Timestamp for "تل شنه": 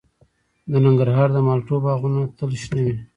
2.37-2.81